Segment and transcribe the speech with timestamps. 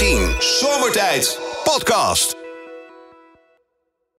[0.00, 2.36] 10 Zomertijd Podcast.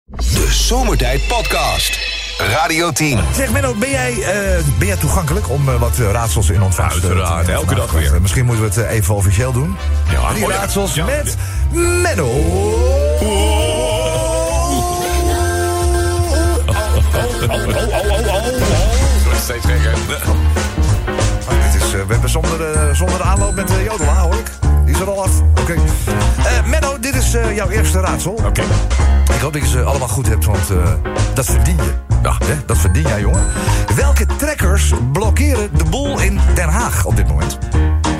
[0.06, 1.98] De Zomertijd Podcast.
[2.38, 3.18] Radio 10.
[3.34, 7.28] Zeg Menno, ben jij, eh, ben jij toegankelijk om eh, wat raadsels in ontvangst Uiteraard,
[7.28, 7.54] te nemen?
[7.54, 8.14] elke dag weer.
[8.14, 9.76] eh, Misschien moeten we het even officieel doen.
[10.10, 10.46] Ja, oh ja.
[10.48, 11.04] raadsels Ja.
[11.04, 11.36] met
[11.72, 12.28] Menno.
[19.24, 19.94] wordt steeds gekker.
[21.72, 24.50] Dit is, we hebben zonder, zonder aanloop met de jodela, hoor ik.
[25.00, 25.40] Is er al af.
[25.60, 25.74] Oké.
[25.74, 28.32] Eh, Menno, dit is eh, jouw eerste raadsel.
[28.32, 28.62] Oké.
[29.34, 30.92] Ik hoop dat je ze allemaal goed hebt, want eh,
[31.34, 31.92] dat verdien je.
[32.22, 33.44] Ja, hè, dat verdien jij, jongen.
[33.96, 37.58] Welke trekkers blokkeren de boel in Den Haag op dit moment?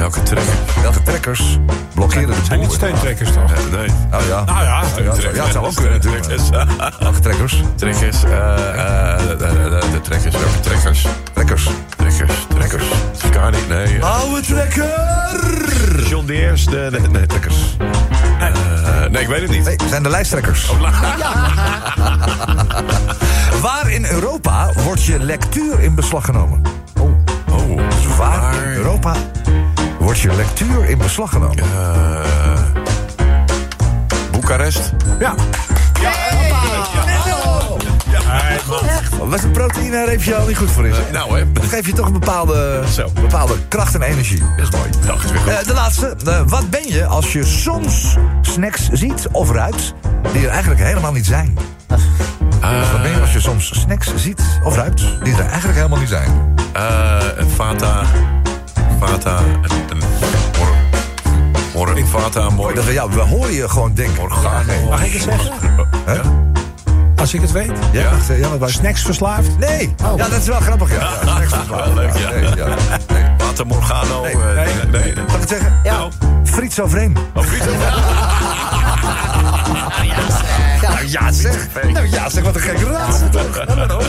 [0.00, 0.54] Welke trekker?
[0.82, 1.58] Welke trekkers
[1.94, 2.44] blokkeren de boel?
[2.44, 3.52] zijn niet steentrekkers toch?
[3.52, 3.88] Eh, nee.
[3.88, 4.44] Oh ja.
[4.44, 6.22] Nou ja, ja, het zou- ja, het zou ook kunnen natuurlijk.
[6.24, 6.48] Trekkers.
[7.00, 7.62] Welke trekkers?
[7.76, 8.24] Trekkers.
[8.24, 9.46] eh, eh, de, de,
[9.80, 10.34] de, de trekkers.
[10.36, 11.06] Welke trekkers?
[11.32, 11.68] Trekkers.
[11.96, 12.46] Trekkers.
[12.48, 12.84] Trekkers.
[13.12, 14.04] Ska niet, nee.
[14.04, 16.08] Oude trekker!
[16.08, 16.64] John Deers.
[16.64, 17.76] De, de, nee, trekkers.
[19.10, 19.64] Nee, ik weet het niet.
[19.64, 20.70] Nee, zijn de lijsttrekkers.
[23.62, 26.62] Waar in Europa wordt je lectuur in beslag genomen?
[27.50, 27.76] Oh.
[27.76, 29.14] Dus waar in Europa
[30.10, 31.58] wordt je lectuur in beslag genomen?
[31.58, 32.62] Eh,
[34.30, 34.92] Boekarest.
[35.18, 35.34] Ja.
[39.24, 40.96] Was een proteïnereepje al niet goed voor is?
[40.96, 41.12] hè?
[41.12, 41.52] Nou, hè.
[41.52, 43.10] Dat geeft je toch een bepaalde, Zo.
[43.14, 44.42] bepaalde kracht en energie.
[44.56, 44.90] Dat is mooi.
[45.06, 45.52] Dag, is weer goed.
[45.52, 46.16] Eh, de laatste.
[46.26, 49.94] Eh, wat ben je als je soms snacks ziet of ruikt
[50.32, 51.58] die er eigenlijk helemaal niet zijn?
[52.92, 56.08] Wat ben je als je soms snacks ziet of ruikt die er eigenlijk helemaal niet
[56.08, 56.54] zijn?
[56.72, 58.02] Eh, een Fata.
[59.00, 59.38] Fata.
[62.12, 64.22] Mor, Mooi dat we, ja, we horen je gewoon denken.
[64.22, 64.72] Organo.
[64.88, 65.52] Mag ik het zeggen?
[66.04, 66.12] Hè?
[66.14, 66.20] Ja.
[67.16, 67.66] Als ik het weet.
[67.92, 68.10] Ja, Ja.
[68.10, 69.58] wacht, ja, wat was- Snacks verslaafd?
[69.58, 70.90] Nee, ja, dat is wel grappig.
[70.90, 71.10] Ja, ja,
[71.46, 71.68] snacks.
[71.68, 72.30] Wel leuk, ja.
[72.30, 72.66] Nee, ja.
[73.12, 73.24] Nee.
[73.38, 74.22] Fata Morgano.
[74.22, 74.74] Nee, eh, nee.
[75.02, 75.24] nee, nee.
[75.24, 75.72] Mag ik het zeggen?
[75.82, 76.08] Ja.
[76.44, 77.18] Friet zo vreemd.
[77.34, 77.64] Oh, Friet.
[80.82, 81.68] Nou ja, zeg.
[81.92, 83.32] Nou ja, zeg, wat een gekke raad.
[83.32, 83.64] toch?
[83.66, 84.02] Nou, nou.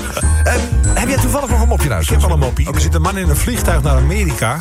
[0.43, 0.59] Ehm,
[0.93, 2.07] heb jij toevallig nog een mopje naar huis?
[2.09, 2.73] Ik heb al een moppie.
[2.73, 4.57] Er zit een man in een vliegtuig naar Amerika.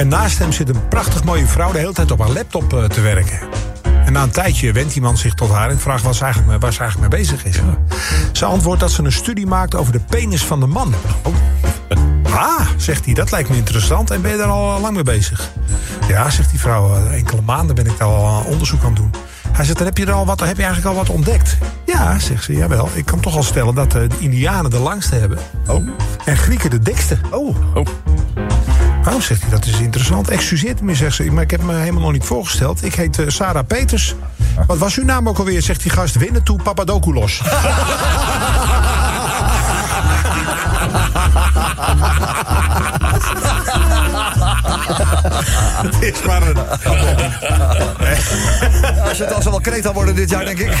[0.00, 2.84] En naast hem zit een prachtig mooie vrouw de hele tijd op haar laptop eh,
[2.84, 3.38] te werken.
[4.04, 6.52] En na een tijdje wendt die man zich tot haar en vraagt waar ze eigenlijk
[6.52, 7.60] mee, waar ze eigenlijk mee bezig is.
[8.32, 10.94] Ze antwoordt dat ze een studie maakt over de penis van de man.
[11.22, 11.34] Oh.
[12.34, 14.10] Ah, zegt hij, dat lijkt me interessant.
[14.10, 15.50] En ben je daar al lang mee bezig?
[16.08, 19.10] Ja, zegt die vrouw, eh, enkele maanden ben ik daar al onderzoek aan het doen.
[19.52, 21.56] Hij zegt, dan heb je, er al wat, heb je eigenlijk al wat ontdekt?
[21.86, 22.88] Ja, zegt ze, jawel.
[22.92, 25.38] Ik kan toch al stellen dat eh, de Indianen de langste hebben.
[25.66, 25.88] Oh.
[26.24, 27.18] En Grieken de dikste.
[27.30, 27.56] Oh.
[27.74, 27.86] Oh.
[29.08, 30.28] Oh, zegt hij, dat is interessant.
[30.28, 32.84] Excuseert me, zegt ze, maar ik heb me helemaal nog niet voorgesteld.
[32.84, 34.14] Ik heet eh, Sarah Peters.
[34.66, 36.14] Wat was uw naam ook alweer, zegt die gast.
[36.14, 37.42] Winnen toe Papadopoulos.
[45.86, 46.56] Het is maar een...
[49.08, 50.72] Als je het al zal wel kreet worden dit jaar, denk ik.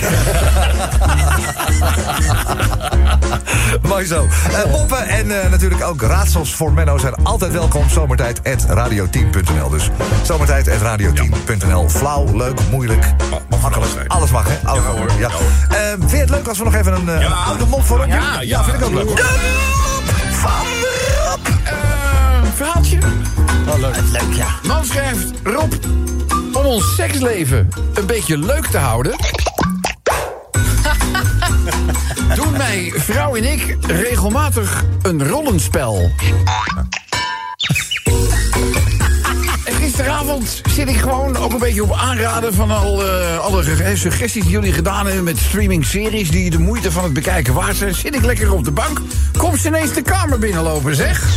[3.82, 4.28] Mooi zo.
[4.64, 7.88] Eh moppen en eh, natuurlijk ook raadsels voor Menno zijn altijd welkom.
[7.88, 9.88] Zomertijd.radio10.nl Dus
[10.22, 13.04] zomertijd.radio10.nl Flauw, leuk, moeilijk.
[13.60, 14.08] mag alles zijn.
[14.08, 14.68] Alles mag, hè?
[14.68, 15.10] Alles Ja, mag, hoor.
[15.18, 15.28] Ja.
[15.68, 17.26] Eh, vind je het leuk als we nog even een eh, Ja.
[17.26, 18.08] een oude mop voor doen?
[18.08, 19.16] Ja, ja, vind ik ook leuk.
[19.16, 20.89] De mop van Rob.
[23.80, 23.96] Leuk.
[24.34, 24.46] ja.
[24.66, 25.72] Man schrijft, Rob,
[26.52, 29.16] om ons seksleven een beetje leuk te houden...
[32.34, 36.10] doen mij vrouw en ik regelmatig een rollenspel.
[39.64, 43.96] En gisteravond zit ik gewoon ook een beetje op aanraden van al, eh, alle ge-
[43.96, 47.94] suggesties die jullie gedaan hebben met streaming-series die de moeite van het bekijken waard zijn.
[47.94, 49.00] Zit ik lekker op de bank,
[49.36, 51.28] komt ze ineens de kamer binnenlopen, zeg.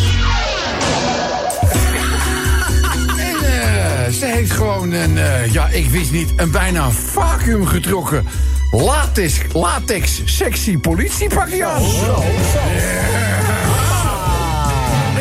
[4.51, 8.25] Gewoon een, eh, ja, ik wist niet, een bijna vacuüm getrokken
[8.73, 11.81] latex, latex sexy politiepakje aan.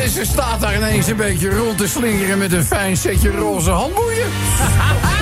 [0.03, 3.71] En ze staat daar ineens een beetje rond te slingeren met een fijn setje roze
[3.71, 4.27] handboeien.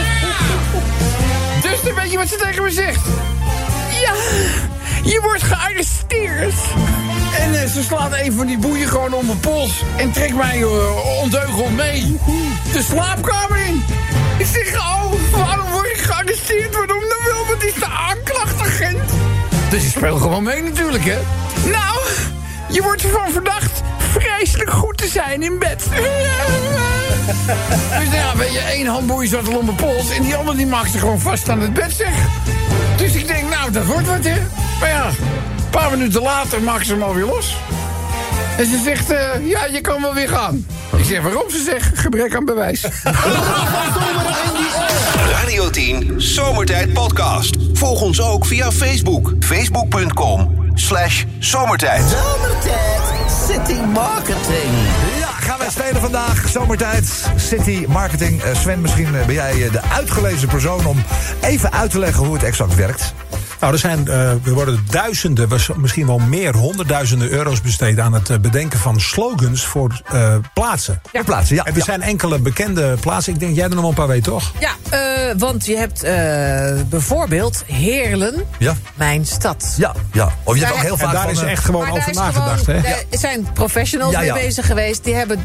[1.63, 3.07] dus dan weet je wat ze tegen me zegt.
[5.11, 6.55] Je wordt gearresteerd.
[7.39, 9.83] En eh, ze slaat een van die boeien gewoon om mijn pols.
[9.97, 12.19] En trekt mij uh, ondeugend mee
[12.73, 13.83] de slaapkamer in.
[14.39, 16.75] Ik zeg, oh, waarom word ik gearresteerd?
[16.75, 17.47] Waarom dan wel?
[17.47, 19.11] Wat is de aanklachtagent?
[19.71, 21.19] Dus ik speel gewoon mee natuurlijk, hè.
[21.71, 21.99] Nou,
[22.69, 25.85] je wordt ervan verdacht vreselijk goed te zijn in bed.
[27.99, 30.11] Dus nou ja, weet je, één handboei zat al om mijn pols...
[30.11, 32.13] en die andere die maakte gewoon vast aan het bed, zeg.
[32.97, 34.39] Dus ik denk, nou, dat wordt wat, hè.
[34.81, 37.57] Maar ja, een paar minuten later maakt ze hem alweer los.
[38.57, 40.67] En ze zegt, eh, ja, je kan wel weer gaan.
[40.97, 41.51] Ik zeg, waarom?
[41.51, 42.83] Ze zegt, gebrek aan bewijs.
[45.33, 47.57] Radio Radio 10 Zomertijd Podcast.
[47.73, 49.33] Volg ons ook via Facebook.
[49.41, 52.03] Facebook.com slash zomertijd.
[52.03, 53.01] Zomertijd
[53.49, 54.71] City Marketing.
[55.19, 56.49] Ja, gaan wij spelen vandaag.
[56.49, 58.43] Zomertijd, City Marketing.
[58.43, 61.03] Eh, Sven, misschien eh, ben jij de uitgelezen persoon om
[61.41, 63.15] even uit te leggen hoe het exact werkt.
[63.61, 68.13] Nou, er zijn, eh, er worden duizenden, was- misschien wel meer, honderdduizenden euro's besteed aan
[68.13, 71.01] het eh, bedenken van slogans voor eh, plaatsen.
[71.13, 71.23] Ja.
[71.23, 71.65] Plaatsen, ja.
[71.65, 71.85] En er ja.
[71.85, 73.33] zijn enkele bekende plaatsen.
[73.33, 74.53] Ik denk jij er nog wel een paar weet, toch?
[74.59, 78.75] Ja, eh, want je hebt eh, bijvoorbeeld Heerlen, Ja.
[78.95, 79.75] mijn stad.
[79.77, 80.29] Ja, ja.
[80.45, 81.93] Of je hebt ook Daar- heel En vaak daar van, is eh, echt gewoon daar
[81.97, 82.89] over nagedacht, gewoon, hè?
[82.91, 84.35] daar zijn professionals Ja, ja.
[84.35, 85.05] mee bezig geweest.
[85.05, 85.45] Die hebben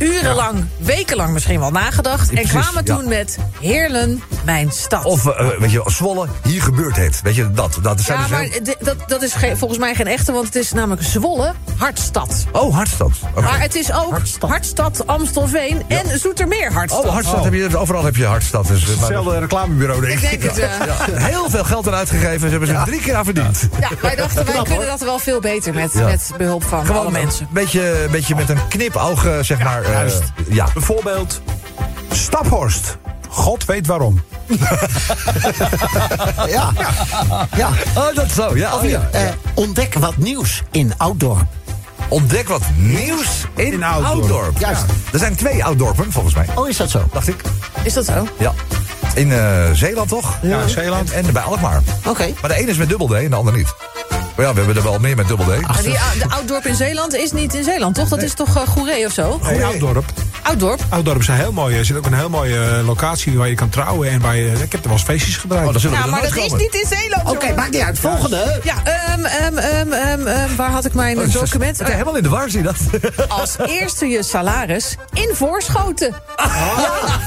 [0.00, 2.28] urenlang, wekenlang misschien wel nagedacht.
[2.28, 2.96] En Precies, kwamen ja.
[2.96, 5.04] toen met Heerlen, mijn stad.
[5.04, 7.20] Of, eh, weet je, Zwolle, hier gebeurt het.
[7.22, 7.78] Weet je, dat.
[7.82, 10.54] dat zijn ja, dus maar heel- dat, dat is volgens mij geen echte, want het
[10.56, 12.44] is namelijk Zwolle, Hartstad.
[12.52, 13.10] Oh, Hartstad.
[13.34, 17.04] Maar het is ook Hartstad, Amstelveen en Zoetermeer Hartstad.
[17.04, 18.66] Oh, Hartstad, heb je, overal heb je Hartstad.
[18.66, 20.40] Dus, eh, maar- Hetzelfde reclamebureau, denk Ik ik.
[20.40, 22.40] denk het, Ja, heel veel geld aan uitgegeven.
[22.40, 23.68] Ze hebben ze er drie keer aan verdiend.
[23.80, 26.04] Ja, wij dachten, wij kunnen dat wel veel beter met, Ja.
[26.04, 27.48] met behulp van alle een mensen.
[27.50, 29.82] beetje, beetje met een knipoog, eh, zeg maar.
[29.90, 30.22] Eh, juist.
[30.48, 30.66] ja.
[30.74, 31.40] Bijvoorbeeld
[32.12, 32.96] Staphorst.
[33.28, 34.20] God weet waarom.
[36.48, 36.72] Ja.
[37.56, 37.68] ja.
[37.96, 38.56] Oh, dat zo.
[38.56, 39.08] Ja, oh, ja.
[39.12, 39.22] Eh,
[39.54, 41.46] ontdek wat nieuws in Outdoor.
[42.08, 44.20] Ontdek wat nieuws in, In Ouddorp.
[44.20, 44.58] Ouddorp.
[44.58, 44.82] Juist.
[45.12, 46.46] Er zijn twee Ouddorpen, volgens mij.
[46.54, 47.08] Oh, is dat zo?
[47.12, 47.36] Dacht ik.
[47.82, 48.28] Is dat zo?
[48.38, 48.52] Ja.
[49.14, 50.36] In eh, Zeeland, toch?
[50.42, 51.10] Ja, Zeeland.
[51.10, 51.82] En, en bij Alkmaar.
[52.06, 52.28] Oké.
[52.40, 53.74] Maar de ene is met dubbel D en de ander niet.
[54.36, 55.50] Maar ja, we hebben er wel meer met dubbel D.
[55.50, 58.08] En die, de Ouddorp in Zeeland is niet in Zeeland, toch?
[58.08, 59.40] Dat is toch uh, Goeree of zo?
[59.42, 60.04] Nee, Ouddorp.
[60.42, 60.80] Ouddorp?
[60.88, 61.76] Ouddorp is een heel mooie.
[61.78, 64.10] Er zit ook een heel mooie eh, locatie waar je kan trouwen.
[64.10, 65.66] En waar je, ik heb er wel eens feestjes gebruikt.
[65.66, 67.30] Oh, dan zullen we Ja, maar dat is niet in Zeeland.
[67.30, 67.54] Oké, jongen.
[67.54, 67.98] maakt niet uit.
[67.98, 68.60] Volgende.
[68.62, 71.78] Ja, ehm, ehm, ehm, ehm, ehm, waar had ik mijn Oh, document?
[71.78, 72.76] Het is helemaal in de war, zie je dat?
[73.40, 76.14] Als eerste je salaris in Voorschoten.
[76.36, 76.46] Ja,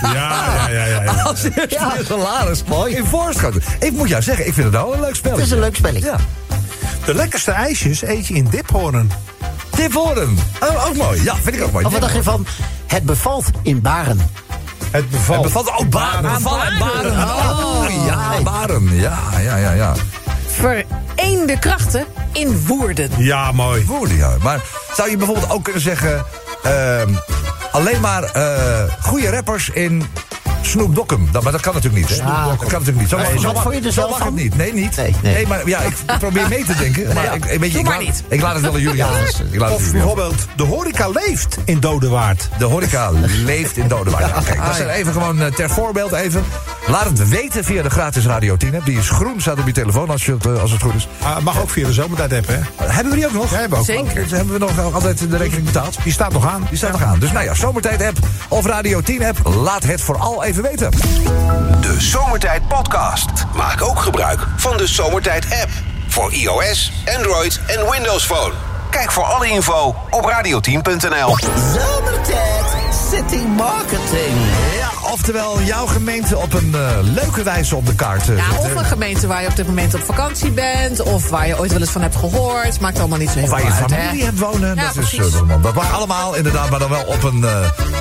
[0.01, 0.85] ja, ja.
[0.85, 1.11] ja, ja.
[1.23, 1.67] Als eerste
[1.97, 2.63] je salaris.
[2.63, 2.95] Mooi.
[2.95, 3.61] In voorschoten.
[3.79, 5.41] Ik moet jou zeggen, ik vind het wel een leuk spelletje.
[5.41, 6.07] Het is een leuk spelletje.
[6.07, 6.17] Ja.
[7.05, 9.11] De lekkerste ijsjes eet je in Diphoorn.
[9.69, 10.37] Tiphoorn.
[10.59, 11.23] Oh, ook mooi.
[11.23, 11.85] Ja, vind ik ook mooi.
[11.85, 12.45] Of wat dacht je van
[12.87, 14.29] het bevalt in Baren?
[14.91, 15.43] Het bevalt.
[15.43, 16.25] Het bevat ook Baren.
[16.25, 17.15] Ah, Beval en Baren.
[17.15, 17.65] Baren.
[17.65, 18.95] Oh, ja, Baren.
[18.95, 19.93] Ja, ja, ja, ja.
[20.47, 23.09] Vereende krachten in Woerden.
[23.17, 23.85] Ja, mooi.
[23.85, 24.35] Woorden, ja.
[24.41, 24.61] Maar
[24.95, 26.25] zou je bijvoorbeeld ook kunnen zeggen...
[26.63, 27.09] ehm,
[27.71, 30.03] alleen maar eh goede rappers in
[30.65, 31.27] Snoop Dokkum.
[31.31, 32.19] Dat, maar dat kan natuurlijk niet.
[32.19, 32.25] Hè?
[32.25, 33.09] Dat kan natuurlijk niet.
[33.09, 34.55] Zo, Nee, mag- zo je er zo mag het niet.
[34.55, 34.95] Nee, niet.
[34.95, 35.47] Nee, nee.
[35.47, 37.13] maar ja, ik probeer mee te denken.
[37.13, 38.23] Maar ik, weet je, Doe ik, laat, niet.
[38.27, 39.11] ik laat het wel aan jullie aan.
[39.51, 42.49] Ik laat het Of bijvoorbeeld, de horeca leeft in Dodewaard.
[42.57, 43.11] De horeca
[43.45, 44.25] leeft in Dodewaard.
[44.27, 46.43] Ja, kijk, dat is even gewoon eh, ter voorbeeld even.
[46.87, 48.85] Laat het weten via de gratis Radio 10 app.
[48.85, 51.07] Die is groen, staat op je telefoon als, je het, eh, als het goed is.
[51.21, 52.85] Ah, mag ook via de zomertijd hebben, hè?
[52.85, 53.51] Hebben we die ook nog?
[53.51, 54.05] Ja, hebben we ook.
[54.05, 54.21] Zeker.
[54.23, 55.97] Dus hebben we nog altijd de rekening betaald?
[56.03, 56.65] Die staat nog aan.
[56.69, 57.19] Die staat nog aan.
[57.19, 58.17] Dus nou ja, Zomertijd app
[58.47, 59.47] of Radio 10 app.
[59.63, 60.91] Laat het vooral even weten.
[61.81, 63.29] De Zomertijd Podcast.
[63.55, 65.69] Maak ook gebruik van de Zomertijd app.
[66.07, 68.53] Voor iOS, Android en Windows Phone.
[68.89, 71.37] Kijk voor alle info op radio10.nl.
[71.73, 72.65] Zomertijd
[73.11, 74.72] City Marketing.
[75.11, 78.59] Oftewel jouw gemeente op een eh, leuke wijze op de kaart eh, Ja, zetten.
[78.69, 81.01] of een gemeente waar je op dit moment op vakantie bent.
[81.01, 82.79] Of waar je ooit wel eens van hebt gehoord.
[82.79, 83.97] Maakt allemaal niet zo heel Of waar veel je uit, hè?
[84.03, 84.75] familie hebt wonen.
[84.75, 85.25] Ja, dat, is, eh,
[85.61, 87.45] dat mag allemaal inderdaad, maar dan wel op een,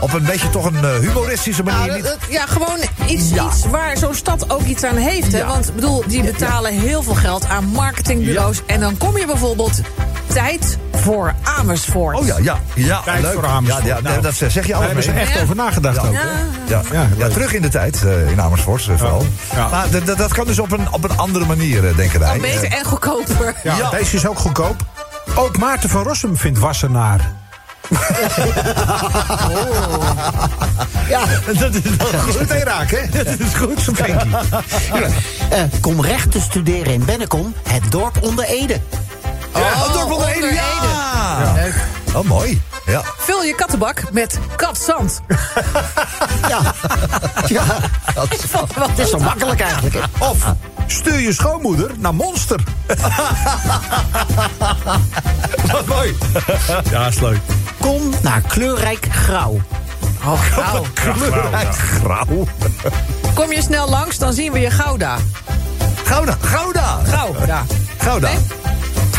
[0.01, 1.87] op een beetje toch een humoristische manier.
[1.87, 3.47] Nou, dat- dat- ja, gewoon iets, Ja.
[3.47, 5.33] iets waar zo'n stad ook iets aan heeft.
[5.33, 5.45] Hè?
[5.47, 8.61] Want ik bedoel, die betalen heel veel geld aan marketingbureaus.
[8.67, 9.81] En dan kom je bijvoorbeeld
[10.33, 12.17] tijd voor Amersfoort.
[12.19, 13.33] Oh ja, ja, ja, Tijd leuk.
[13.33, 13.85] voor Amersfoort.
[13.87, 15.21] Ja, ja, Nou, dat zeg je Daar allemaal hebben ze mee.
[15.23, 15.43] echt Ja.
[15.43, 16.03] over nagedacht Ja.
[16.03, 16.19] ook, Ja.
[16.21, 16.75] hè?
[16.75, 19.27] Ja, Ja, ja, terug in de tijd eh, in Amersfoort vooral.
[19.55, 19.69] Ja.
[19.69, 22.39] Maar d- d- dat kan dus op een, op een andere manier, eh, denken wij.
[22.39, 23.55] Beter en goedkoper.
[23.63, 23.91] Ja, Ja.
[23.91, 24.77] deze is ook goedkoop.
[25.35, 27.21] Ook Maarten van Rossum vindt Wassenaar.
[31.09, 31.21] Ja,
[31.59, 32.39] dat is wel goed.
[32.41, 33.25] Meteen raak, hè?
[33.25, 34.31] Dat is goed, zo Frankie.
[35.51, 38.81] eh, kom recht te studeren in Bennekom, het dorp onder Ede.
[39.53, 41.53] Oh, Dorp onder Ede, onder ja.
[41.55, 41.75] Leuk.
[42.15, 42.63] Oh, mooi.
[42.87, 43.03] Ja.
[43.19, 45.21] Vul je kattenbak met katzand.
[46.49, 46.61] Ja,
[47.47, 47.63] ja.
[48.85, 49.95] Het is zo makkelijk eigenlijk.
[49.95, 50.01] hè?
[50.29, 50.37] Of
[50.87, 52.61] stuur je schoonmoeder naar Monster.
[55.73, 56.17] Wat mooi.
[56.91, 57.39] Ja, is leuk.
[57.81, 59.61] Kom naar kleurrijk grauw.
[60.25, 60.85] Oh, gauw.
[60.95, 62.47] Kleurrijk grauw.
[63.35, 65.17] Kom je snel langs, dan zien we je Gouda.
[66.05, 66.99] Gouda, Gouda.
[67.09, 67.63] Gouda.
[67.99, 68.29] Gouda.
[68.29, 68.39] Nee?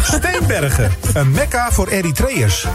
[0.03, 2.65] Steenbergen, een mekka voor Eritreërs.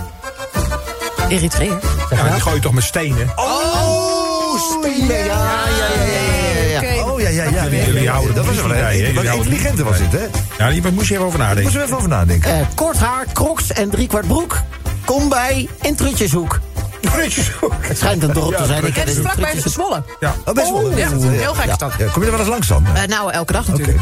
[1.28, 1.78] Eritrea.
[2.10, 3.30] Ja, die gooi je toch met stenen?
[3.36, 7.00] Oh, Ja, ja, ja, ja, ja, ja.
[7.00, 7.10] Oké.
[7.10, 7.62] Oh, ja, ja, ja.
[7.62, 9.04] Jullie- jullie houden dat was wel een
[9.34, 10.26] intelligente was dit, hè?
[10.58, 11.62] Ja, die moest je even over nadenken.
[11.62, 12.50] Moeten we even over nadenken.
[12.54, 14.56] Eh, kort haar, crocs en driekwart broek.
[15.04, 16.58] Kom bij in Trutjeshoek.
[17.00, 17.72] Prutjeshoek.
[17.80, 18.84] Het schijnt een dorp te zijn.
[18.86, 19.54] Ik Het is het vlakbij.
[19.64, 20.02] Zwolle.
[20.20, 20.34] Ja.
[20.44, 20.96] Oh, best wel.
[20.96, 21.92] Ja, heel gek is dat.
[21.98, 22.86] Ja, kom je er wel eens langs dan?
[22.94, 23.98] Eh, nou, elke dag natuurlijk.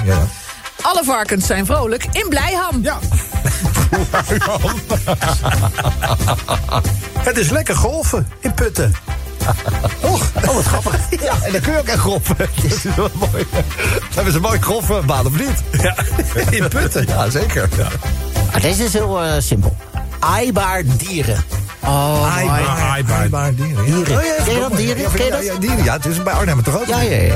[0.87, 2.83] Alle varkens zijn vrolijk in Blijham.
[2.83, 2.99] Ja.
[7.19, 8.95] Het is lekker golfen in Putten.
[10.01, 10.95] Och, oh, wat grappig.
[11.23, 12.05] Ja, en dan kun je ook echt.
[12.39, 13.47] Dat is wel mooi.
[13.51, 13.63] Dan
[14.15, 15.63] hebben ze een mooi golfbaan, of niet?
[15.83, 15.95] Ja.
[16.51, 17.07] In Putten.
[17.07, 17.69] Ja, zeker.
[17.77, 17.89] Ja.
[18.53, 19.77] Ah, deze is heel eh, simpel.
[20.19, 21.45] Aaibaar dieren.
[21.81, 23.09] Oh, aaibaar.
[23.11, 23.87] Aaibaar dieren.
[23.87, 23.95] Ja.
[23.95, 24.17] Dieren.
[24.17, 25.03] Oh, ja, Ken je dat, dieren?
[25.03, 25.45] Ja, Ken je ja, dat?
[25.47, 25.85] ja, dieren.
[25.85, 26.87] Ja, het is bij Arnhem toch ook?
[26.87, 27.35] Ja, ja, ja.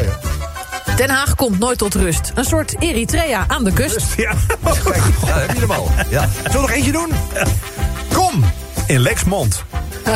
[1.00, 2.32] Den Haag komt nooit tot rust.
[2.34, 4.00] Een soort Eritrea aan de kust.
[4.16, 4.32] Ja.
[4.84, 5.90] Kijk, ja, heb je hem al.
[6.08, 6.28] Ja.
[6.28, 7.12] Zullen we nog eentje doen?
[8.12, 8.44] Kom
[8.86, 9.64] in Lexmond.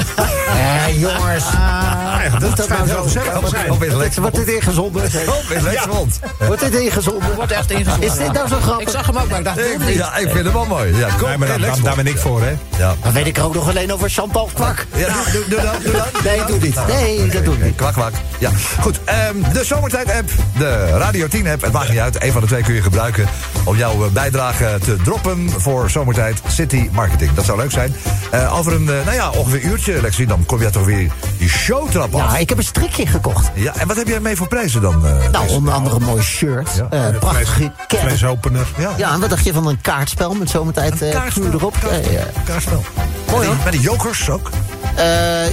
[0.54, 1.44] Eh, jongens.
[1.52, 3.06] Ja, Moet dat nou zo?
[3.08, 4.30] Zeg, oh, Wordt op dit- Lexmond.
[4.32, 5.02] Wordt dit ingezonden?
[5.04, 6.18] Op Lexmond.
[6.38, 7.34] Wordt dit ingezonden?
[7.34, 8.08] Wordt echt ingezonden.
[8.08, 8.90] Is dit nou zo Ik grappig?
[8.90, 9.94] zag hem ook, maar ik dacht, hem niet.
[9.94, 10.96] Ja, ik vind hem wel mooi.
[10.96, 12.52] Ja, kom Nee, maar in daar, ben ik voor, hè.
[12.78, 12.94] Ja.
[13.02, 14.86] Dan weet ik er ook nog alleen over Chantal Kwak.
[14.96, 16.06] Ja, doe, doe, doe dat, doe dat.
[16.24, 16.76] Nee, doe niet.
[16.86, 17.74] Nee, dat doe ik niet.
[17.76, 18.12] Kwak, kwak.
[18.38, 18.50] Ja,
[18.80, 19.00] goed.
[19.04, 21.62] ehm, de Zomertijd-app, de Radio 10-app.
[21.62, 22.22] Het maakt niet uit.
[22.22, 23.26] Een van de twee kun je gebruiken
[23.64, 27.32] om jouw eh, bijdrage te droppen voor Zomertijd City Marketing.
[27.34, 27.94] Dat zou leuk zijn.
[28.30, 31.10] Eh, over een, eh, nou ja, ongeveer een uurtje, Lexie, dan kom je toch weer
[31.38, 33.50] die showtrap Ja, ik heb een strikje gekocht.
[33.54, 35.06] Ja, en wat heb jij mee voor prijzen dan?
[35.06, 36.70] eh, Nou, onder andere een mooi shirt.
[36.74, 36.86] Ja.
[37.08, 38.00] eh, prachtige cap.
[38.00, 38.66] Flesopener.
[38.78, 38.90] ja.
[38.96, 41.52] Ja, en wat dacht je van een kaartspel met zomertijd eh kaartspel.
[41.52, 41.76] erop?
[41.80, 42.12] Kaartspel.
[42.12, 42.42] Ja, ja.
[42.44, 42.84] Kaartspel.
[43.30, 43.56] Mooi, hoor.
[43.64, 44.50] met die jokers ook.
[44.96, 45.06] Eh,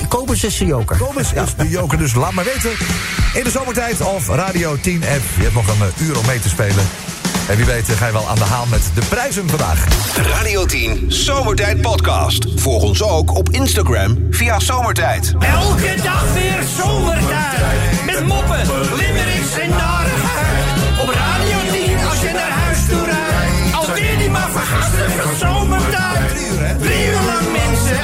[0.07, 0.97] Kobus is de joker.
[0.97, 2.69] Thomas is de joker, dus laat maar weten.
[3.33, 5.21] In de zomertijd of Radio 10 app.
[5.37, 6.85] Je hebt nog een eh, uur om mee te spelen.
[7.51, 9.85] En wie weet eh, ga je wel aan de haal met de prijzen vandaag.
[10.15, 12.45] Radio 10 Zomertijd Podcast.
[12.55, 15.33] Volg ons ook op Instagram via Zomertijd.
[15.39, 18.05] Elke dag weer zomertijd.
[18.05, 18.61] Met moppen,
[18.95, 21.01] limmerings en narigheid.
[21.01, 23.75] Op Radio 10 als je naar huis toe rijdt.
[23.75, 26.35] Alweer die maar van zomertijd.
[26.79, 28.03] Drie uur lang mensen,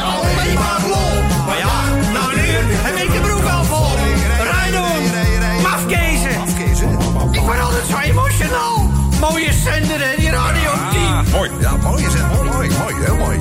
[11.50, 11.62] Mooi.
[11.62, 12.34] Ja, mooi is het.
[12.34, 12.96] Mooi, mooi, mooi.
[13.04, 13.40] Heel mooi.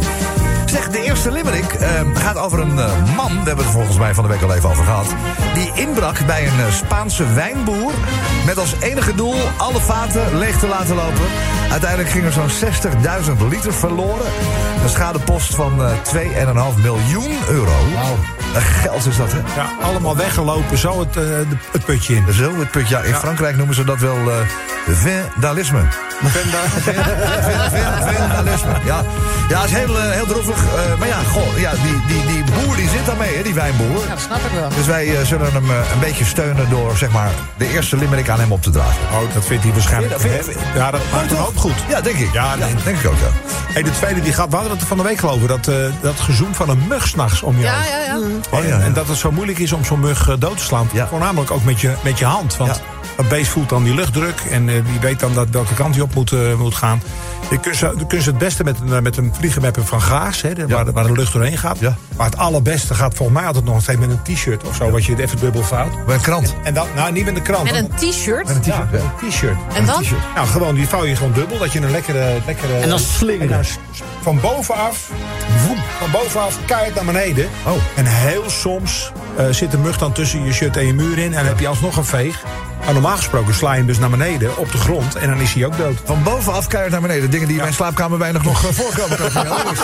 [0.66, 4.14] Zeg, de eerste limerick eh, gaat over een eh, man, we hebben het volgens mij
[4.14, 5.14] van de week al even over gehad,
[5.54, 7.92] die inbrak bij een eh, Spaanse wijnboer
[8.46, 11.26] met als enige doel alle vaten leeg te laten lopen.
[11.70, 12.70] Uiteindelijk ging er zo'n
[13.38, 14.26] 60.000 liter verloren.
[14.82, 15.90] Een schadepost van eh
[16.74, 17.72] 2,5 miljoen euro.
[17.94, 18.16] Wauw.
[18.60, 19.38] Geld is dat, hè?
[19.60, 21.22] Ja, allemaal weggelopen, zo het, eh,
[21.70, 22.32] het putje in.
[22.32, 26.05] Zo, het put, ja, in Frankrijk noemen ze dat wel eh
[28.16, 29.02] Vandalisme, ja.
[29.48, 30.56] Ja, is heel, eh, heel droevig.
[30.64, 34.00] Eh, maar ja, goh, ja, die, die, die boer die zit daarmee, hè, die wijnboer.
[34.02, 34.68] Ja, dat snap ik wel.
[34.68, 38.28] Dus wij eh, zullen hem eh, een beetje steunen door, zeg maar, de eerste limerick
[38.28, 38.96] aan hem op te dragen.
[39.12, 40.20] Oh, dat vindt hij waarschijnlijk.
[40.20, 41.74] Vind je dat- vind je- Ja, dat maakt hem ook goed.
[41.88, 42.32] Ja, denk ik.
[42.32, 42.74] Ja, nee.
[42.84, 43.50] denk ik ook, ja.
[43.72, 46.20] Hey, de tweede die gaat, we hadden het van de week geloven, dat, eh, dat
[46.20, 47.88] gezoem van een mug s'nachts om je Ja, hoofd.
[47.88, 48.16] ja, ja.
[48.50, 48.84] Oh, ja, En, ja.
[48.84, 50.88] en dat het zo moeilijk is om zo'n mug dood te slaan.
[50.92, 51.06] Ja.
[51.06, 52.56] Voornamelijk ook met je, met je hand.
[52.56, 52.80] Want
[53.16, 54.40] Het beest voelt dan die luchtdruk.
[54.50, 57.02] En eh, die weet dan dat, welke kant hij op moet, eh, moet gaan.
[57.50, 60.02] Je kunt, ze, je kunt ze het beste met een, eh, met een vliegenmapper van
[60.02, 60.42] gaas.
[60.42, 60.74] Hè, de- Ja.
[60.74, 61.78] waar, de- waar de lucht doorheen gaat.
[61.78, 61.96] Ja.
[62.16, 64.90] Maar het allerbeste gaat volgens mij altijd nog steeds met een t-shirt of zo.
[64.90, 66.04] Wat je even dubbel vouwt.
[66.06, 66.54] Bij een krant.
[66.62, 67.64] En dan, nou, niet met een krant.
[67.64, 68.46] Met een t-shirt.
[68.46, 69.12] Met een t-shirt, met ja.
[69.22, 69.56] een t-shirt.
[69.74, 70.02] En dan?
[70.34, 71.58] Nou, gewoon, die vouw je gewoon dubbel.
[71.58, 72.38] Dat je een lekkere...
[72.46, 73.64] lekkere En dan slingeren.
[74.22, 75.10] van bovenaf,
[75.66, 77.48] woem, van bovenaf keihard naar beneden.
[77.66, 77.72] Oh.
[77.94, 81.24] En heel soms eh, zit de mug dan tussen je shirt en je muur in.
[81.24, 82.42] En dan heb je alsnog een veeg.
[82.86, 85.14] Maar normaal gesproken sla je hem dus naar beneden op de grond.
[85.14, 85.98] En dan is hij ook dood.
[86.04, 87.30] Van bovenaf keihard naar beneden.
[87.30, 89.18] Dingen die in mijn slaapkamer weinig nog eh, voorkomen.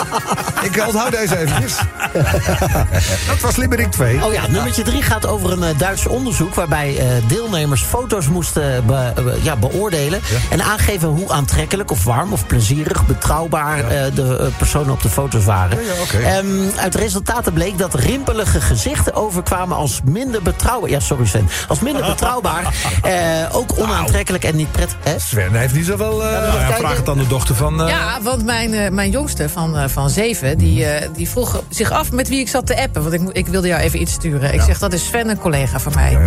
[0.67, 1.77] ik eh, onthoud deze eventjes.
[3.27, 4.25] Dat was Limerick 2.
[4.25, 6.53] Oh ja, nummertje drie gaat over een eh, Duits onderzoek...
[6.55, 10.21] waarbij eh, deelnemers foto's moesten be- be- ja, beoordelen...
[10.49, 13.05] en aangeven hoe aantrekkelijk of warm of plezierig...
[13.05, 15.77] betrouwbaar eh, de personen op de foto's waren.
[15.85, 16.17] Ja, ja, oké.
[16.17, 20.89] Ehm, uit de resultaten bleek dat rimpelige gezichten overkwamen als minder betrouwbaar...
[20.89, 21.49] Ja, sorry Sven.
[21.67, 22.73] Als minder betrouwbaar.
[23.01, 24.97] Eh, ook onaantrekkelijk en niet prettig.
[25.03, 25.19] Hè?
[25.19, 26.23] Sven heeft niet zoveel...
[26.25, 26.75] eh, Ja, Nou ja, kijken.
[26.85, 27.81] vraag het aan de dochter van...
[27.81, 31.61] eh, Ja, want mijn, eh, mijn jongste van, eh, van zeven, die, eh, die vroeg
[31.69, 33.01] zich af met wie ik zat te appen.
[33.01, 34.53] Want ik, ik wilde jou even iets sturen.
[34.53, 36.11] Ik zeg, dat is Sven, een collega van mij.
[36.11, 36.25] Ja, ja,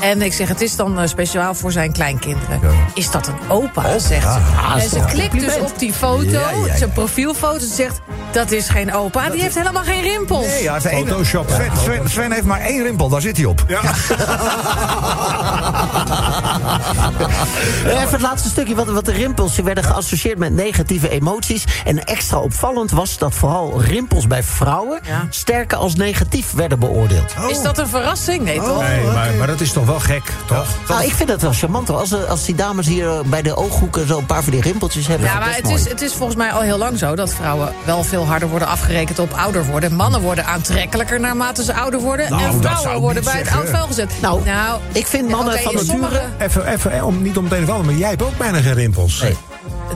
[0.00, 0.06] ja.
[0.08, 2.58] En ik zeg, het is dan eh, speciaal voor zijn kleinkinderen.
[2.62, 2.68] Ja.
[2.94, 4.32] Is dat een opa, zegt ja.
[4.34, 4.40] ze.
[4.66, 6.76] Ah, en ze klikt dus op die foto, Ja, ja, ja.
[6.76, 7.58] zijn profielfoto.
[7.58, 8.00] Ze zegt,
[8.32, 10.46] dat is geen opa, die heeft helemaal geen rimpels.
[10.46, 11.50] Nee, ja, Sven, Photoshop?
[11.50, 13.64] Sven, Sven, Sven heeft maar één rimpel, daar zit hij op.
[13.68, 13.80] Ja.
[18.00, 18.74] Even het laatste stukje.
[18.74, 21.64] Wat, wat de rimpels die werden geassocieerd met negatieve emoties.
[21.84, 25.00] En extra opvallend was dat vooral rimpels bij vrouwen...
[25.06, 25.26] Ja.
[25.30, 27.34] sterker als negatief werden beoordeeld.
[27.48, 28.42] Is dat een verrassing?
[28.42, 28.80] Nee, toch?
[28.80, 30.66] Nee, maar, maar dat is toch wel gek, toch?
[30.88, 31.90] Nou, ik vind dat wel charmant.
[31.90, 34.60] Als, eh, als die dames hier eh, bij de ooghoeken zo een paar van die
[34.60, 35.26] rimpeltjes hebben.
[35.26, 38.02] Ja, maar het is, het is volgens mij al heel lang zo dat vrouwen wel
[38.04, 39.94] veel harder worden afgerekend op ouder worden.
[39.94, 42.30] Mannen worden aantrekkelijker naarmate ze ouder worden.
[42.30, 44.12] Nou, en vrouwen worden bij het oud vuil gezet.
[44.20, 44.42] Nou,
[44.92, 45.91] ik vind mannen van in
[46.38, 48.74] Even, even om, niet om het een of ander, maar jij hebt ook bijna geen
[48.74, 49.20] rimpels.
[49.22, 49.36] Nee.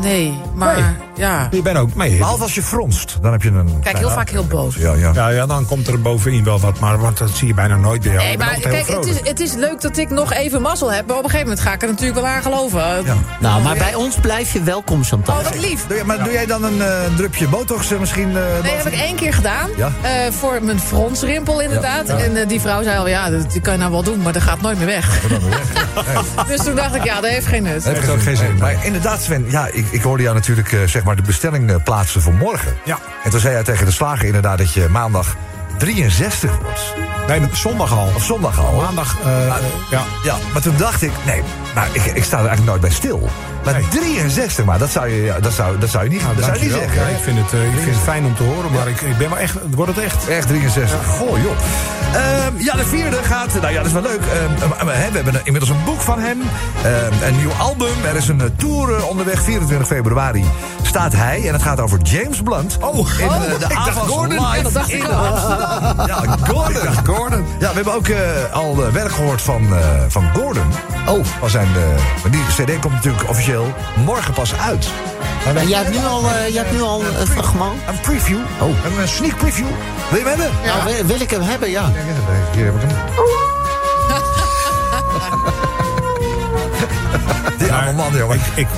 [0.01, 0.85] Nee, maar Nee.
[1.17, 1.49] ja.
[1.51, 2.17] Je bent ook mee.
[2.17, 3.81] Behalve als je fronst, dan heb je een...
[3.83, 4.75] Kijk, heel vaak heel boos.
[4.75, 5.11] Ja, ja.
[5.15, 8.03] Ja, ja, dan komt er bovenin wel wat, maar want dat zie je bijna nooit
[8.03, 8.25] bij jou.
[8.25, 11.07] Nee, maar kijk, het is, het is leuk dat ik nog even mazzel heb.
[11.07, 13.05] Maar op een gegeven moment ga ik er natuurlijk wel aan geloven.
[13.41, 15.37] Nou, maar bij ons blijf je welkom, Chantal.
[15.37, 15.87] Oh, wat lief.
[15.87, 18.29] Doe je- maar doe jij dan een eh, drupje botox eh, misschien?
[18.29, 19.69] eh, Nee, boven- heb ik één keer gedaan.
[19.77, 19.91] Ja.
[20.03, 22.09] Eh, voor mijn fronsrimpel inderdaad.
[22.09, 24.43] En eh, die vrouw zei al, ja, dat kan je nou wel doen, maar dat
[24.43, 25.21] gaat nooit meer weg.
[26.49, 27.85] dus toen dacht ik, ja, dat heeft geen nut.
[27.85, 30.81] Heeft Heeft ook geen zin, Maar inderdaad, Sven, ja, ik, ik hoorde jou natuurlijk eh,
[30.85, 32.77] zeg maar de bestelling eh, plaatsen voor morgen.
[32.85, 32.99] Ja.
[33.25, 35.37] En toen zei jij tegen de slager inderdaad dat je maandag
[35.79, 37.16] 63 wordt.
[37.29, 38.09] Nee, zondag al.
[38.15, 38.81] Of zondag al.
[38.81, 39.47] Maandag, eh,
[39.91, 40.03] ja.
[40.23, 41.43] Ja, maar toen dacht ik, nee,
[41.75, 43.29] maar ik, ik sta er eigenlijk nooit bij stil.
[43.65, 43.89] Maar Nee.
[43.89, 46.57] 63, maar dat zou je, ja, dat zou, dat zou je niet, Nou, dat zou
[46.57, 47.01] je niet zeggen.
[47.03, 49.17] Ja, ik, vind het, eh, ik vind het fijn om te horen, maar ik, ik
[49.19, 50.29] ben wel echt, wordt het echt.
[50.29, 51.07] Echt 63.
[51.07, 51.53] Goh, joh.
[52.15, 53.55] Ehm, ja, de vierde gaat...
[53.61, 54.21] Nou ja, dat is wel leuk.
[54.21, 56.39] Ehm, eh, we hebben een- inmiddels een boek van hem.
[56.85, 58.05] Ehm, een nieuw album.
[58.09, 59.43] Er is een eh, tour onderweg.
[59.43, 60.45] 24 februari
[60.83, 61.47] staat hij.
[61.47, 62.77] En het gaat over James Blunt.
[62.81, 64.29] Oh, in eh, de ik dacht AFAS Gordon.
[64.47, 65.07] Live Ja, dat dacht in.
[65.07, 66.07] Amsterdam.
[66.07, 67.05] Ja, Gordon.
[67.17, 67.47] Gordon.
[67.59, 70.73] Ja, we hebben ook eh, al eh, werk gehoord van, eh, van Gordon.
[71.09, 71.25] Oh.
[71.25, 71.69] Van zijn,
[72.23, 74.89] maar die cd komt natuurlijk officieel morgen pas uit.
[75.47, 77.81] Maar En jij hebt nu al, eh, jij hebt nu al een fragment.
[77.89, 78.39] Een preview.
[78.61, 78.69] Oh.
[78.69, 79.67] Een eh, sneak preview.
[80.11, 80.51] Wil je hem hebben?
[80.65, 81.93] Nou, wil, wil ik hem hebben, ja.
[82.53, 82.97] Hier heb ik hem.
[87.59, 88.37] Die arme man, jongen.
[88.37, 88.69] Ik, ik,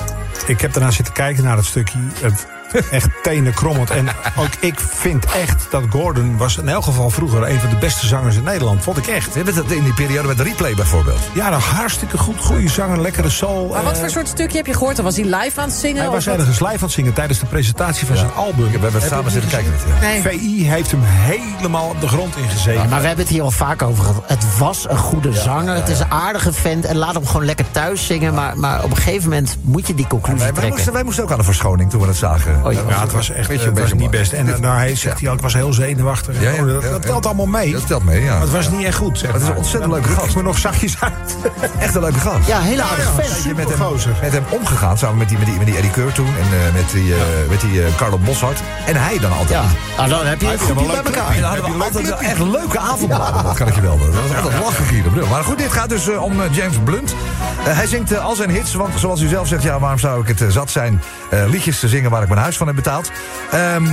[0.47, 1.97] ik heb daarna zitten kijken naar het stukje.
[2.21, 2.47] Het,
[2.91, 3.89] echt tenen krommend.
[3.89, 4.07] En
[4.37, 8.07] ook ik vind echt dat Gordon was in elk geval vroeger een van de beste
[8.07, 8.83] zangers in Nederland.
[8.83, 9.35] Vond ik echt.
[9.35, 11.19] Het in die periode met de replay bijvoorbeeld.
[11.33, 12.39] Ja, nou, hartstikke goed.
[12.39, 13.67] Goede zanger, lekkere soul.
[13.67, 14.95] Maar wat eh, voor soort stukje heb je gehoord?
[14.95, 16.01] Dan was hij live aan het zingen?
[16.01, 18.65] Hij was ergens live aan het zingen tijdens de presentatie van zijn album.
[18.65, 20.01] We hebben Heb samen zitten het kijken.
[20.01, 20.39] Nee.
[20.39, 22.73] VI heeft hem helemaal op de grond ingezeten.
[22.73, 24.23] Ja, maar we hebben het hier al vaak over gehad.
[24.27, 25.75] Het was een goede zanger.
[25.75, 26.85] Het is een aardige vent.
[26.85, 28.33] En laat hem gewoon lekker thuis zingen.
[28.33, 30.75] Maar, maar op een gegeven moment moet je die conclusie Wij, wij, trekken.
[30.75, 32.58] moesten, wij moesten ook aan de verschoning toen we het zagen.
[32.63, 32.79] Oh, ja.
[32.89, 34.31] Ja, het was echt Beetje- eh, het was niet best.
[34.31, 36.41] En eh, nou, hij zegt hij al, ik was heel zenuwachtig.
[36.41, 37.09] Ja, ja, Oh, dat, ja, dat ja.
[37.09, 37.71] telt allemaal mee.
[37.71, 38.31] Dat telt mee, ja.
[38.31, 39.17] Maar het was niet echt goed.
[39.19, 39.57] Zeg Het is een maar.
[39.57, 40.29] ontzettend leuke gast.
[40.29, 41.35] ik me nog zachtjes uit.
[41.79, 42.47] Echt een leuke gast.
[42.47, 42.83] Ja, hele
[43.15, 43.27] vent.
[43.29, 43.87] Dat je met hem,
[44.21, 46.27] met hem omgegaan, samen met die, met die, met die Eddie Keur toen.
[46.27, 47.19] En eh, met die, eh
[47.49, 48.59] met die eh, Carlo Boshart.
[48.85, 49.49] En hij dan altijd.
[49.49, 49.65] Ja,
[49.97, 51.35] nou, dan heb je het goed bij leuk elkaar.
[51.35, 53.17] En dan hadden we altijd echt leuke avonden.
[53.43, 54.11] Dat kan ik je wel doen.
[54.11, 55.03] Dat was altijd lachen hier.
[55.29, 57.15] Maar goed, dit gaat dus om James Blunt.
[57.59, 59.63] Hij zingt al zijn hits, want zoals u zelf zegt...
[59.63, 62.48] ja, waarom zou ik het zat zijn eh, liedjes te zingen waar ik mijn huis
[62.57, 63.11] van heb betaald?
[63.51, 63.85] Ehm,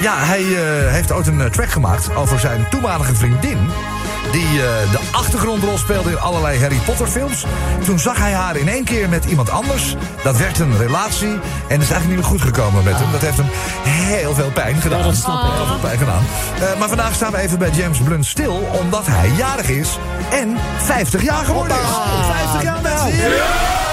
[0.00, 3.58] ja, hij eh, heeft ooit een eh, track gemaakt over zijn toenmalige vriendin...
[4.32, 7.44] die eh, de achtergrondrol speelde in allerlei Harry Potter films.
[7.84, 9.96] Toen zag hij haar in één keer met iemand anders.
[10.22, 11.32] Dat werd een relatie
[11.68, 13.12] en is eigenlijk niet meer goed gekomen met hem.
[13.12, 13.48] Dat heeft hem
[13.82, 14.98] heel veel pijn gedaan.
[14.98, 15.52] Ja, dat snap ik.
[15.52, 16.22] Heel veel pijn gedaan.
[16.78, 18.68] Maar vandaag staan we even bij James Blunt stil...
[18.80, 19.98] omdat hij jarig is
[20.30, 21.82] en 50 jaar geworden is.
[22.52, 23.83] 50 jaar!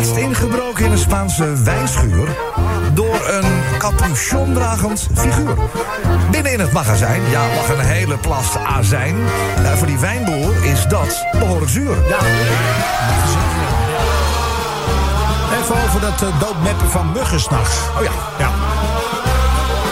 [0.00, 2.28] Laatst ingebroken in een Spaanse wijnschuur...
[2.94, 5.56] door een capuchon-dragend figuur.
[6.30, 9.16] Binnen in het magazijn, ja, lag een hele plas azijn.
[9.62, 11.96] Nou, voor die wijnboer is dat behoorlijk zuur.
[12.08, 12.18] Ja.
[15.62, 17.76] Even over dat uh, doodmeppen van muggen s'nachts.
[17.98, 18.10] Oh ja.
[18.38, 18.50] Ja.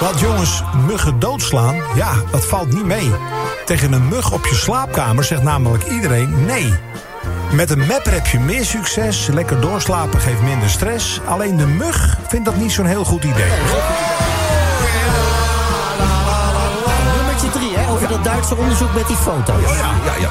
[0.00, 3.10] Want jongens, muggen doodslaan, ja, dat valt niet mee.
[3.64, 6.74] Tegen een mug op je slaapkamer zegt namelijk iedereen nee.
[7.52, 9.26] Met een mapper heb je meer succes.
[9.26, 11.20] Lekker doorslapen geeft minder stress.
[11.24, 13.50] Alleen de mug vindt dat niet zo'n heel goed idee.
[17.16, 19.62] Nummertje drie, hè, over dat Duitse onderzoek met die foto's.
[19.62, 20.30] Ja, ja, ja.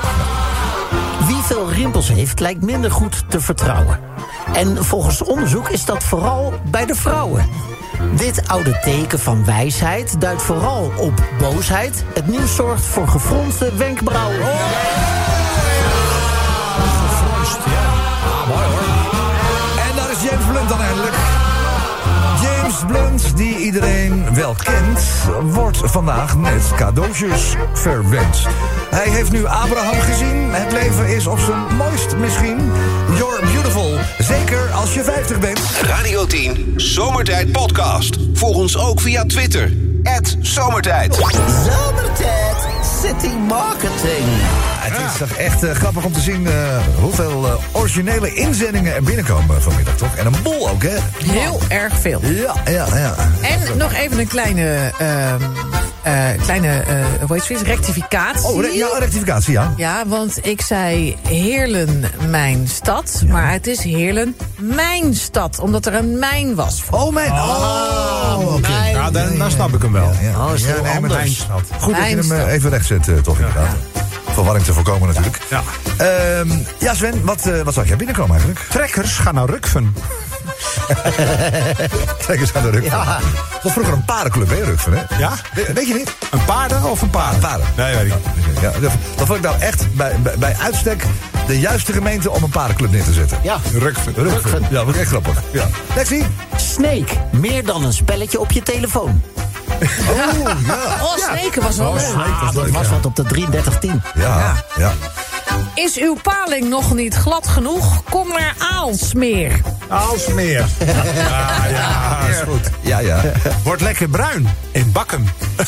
[1.28, 4.00] Wie veel rimpels heeft, lijkt minder goed te vertrouwen.
[4.54, 7.46] En volgens onderzoek is dat vooral bij de vrouwen.
[8.16, 12.04] Dit oude teken van wijsheid duidt vooral op boosheid.
[12.14, 14.42] Het nieuws zorgt voor gefronste wenkbrauwen.
[14.42, 15.27] En
[22.88, 25.00] Blunt, die iedereen wel kent,
[25.43, 28.47] wordt vandaag met cadeautjes verwend.
[28.89, 30.54] Hij heeft nu Abraham gezien.
[30.54, 32.71] Het leven is op zijn mooist misschien.
[33.15, 33.97] You're beautiful.
[34.19, 35.60] Zeker als je 50 bent.
[35.82, 38.17] Radio 10 Zomertijd Podcast.
[38.34, 39.71] Volg ons ook via Twitter.
[40.41, 41.15] Zomertijd.
[41.15, 42.67] Zomertijd
[43.02, 44.26] City Marketing.
[44.80, 46.54] Het is toch echt eh, grappig om te zien eh,
[47.00, 50.07] hoeveel eh, originele inzendingen er binnenkomen vanmiddag, toch?
[50.28, 50.96] En een bol ook, hè?
[51.32, 52.22] Heel erg veel.
[52.24, 53.16] Ja, ja, ja.
[53.42, 55.42] En nog even een kleine, ehm,
[56.04, 58.46] eh, kleine eh, hoe heet zoiets, rectificatie.
[58.48, 59.74] Oh, re- ja, rectificatie, ja.
[59.78, 65.94] Ja, want ik zei Heerlen mijn stad, maar het is Heerlen mijn stad, omdat er
[65.94, 66.82] een mijn was.
[66.92, 67.32] Oh, mijn.
[67.32, 68.86] Oh, oké.
[68.92, 70.12] Ja, dan, dan snap ik hem wel.
[70.22, 70.46] Ja, ja.
[70.48, 71.16] Oh, is Ja, heel nee, maar anders.
[71.20, 71.62] Eindstad.
[71.80, 73.76] Goed dat je hem eh, even recht zet, toch inderdaad.
[74.38, 75.38] Verwarring te voorkomen natuurlijk.
[75.50, 75.63] Ja.
[75.97, 78.65] Ehm, ja, Sven, wat, eh, wat zag jij binnenkomen eigenlijk?
[78.69, 79.95] Trekkers gaan naar Rukven.
[82.28, 82.91] Kijk eens aan de Rukven.
[83.06, 85.17] Dat was vroeger een paardenclub, hè, Rukven, hè?
[85.17, 85.32] Ja?
[85.54, 86.13] We- Weet je niet?
[86.32, 87.39] Een paarden of een paard?
[87.39, 87.67] Paarden.
[87.78, 88.60] Nee, weet ik niet.
[88.62, 91.04] Ja, dat, vond ik nou echt bij, bij, bij uitstek
[91.47, 93.38] de juiste gemeente om een paardenclub neer te zetten.
[93.43, 93.58] Ja.
[93.73, 94.13] Rukven.
[94.15, 94.62] Rukven.
[94.62, 95.41] Ja, dat ik echt grappig.
[95.52, 95.65] Ja.
[95.95, 96.26] Lexi?
[96.56, 97.13] Snake.
[97.32, 99.21] Meer dan een spelletje op je telefoon.
[99.82, 100.76] Oh, ja.
[101.02, 102.13] Oh, sneken was wel leuk.
[102.16, 104.02] Ah, dat was wat op de 3310.
[104.16, 104.94] Ja, ja.
[105.74, 108.04] Is uw paling nog niet glad genoeg?
[108.10, 109.62] Kom naar Aalsmeer.
[109.88, 110.66] Aalsmeer.
[111.16, 112.70] Ja, ja, is goed.
[112.82, 113.22] Ja, ja.
[113.63, 114.50] Wordt lekker bruin.
[114.72, 115.30] In bakken.